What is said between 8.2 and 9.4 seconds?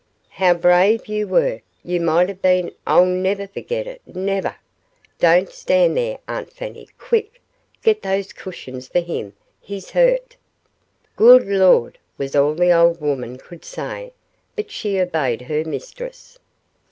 cushions for him.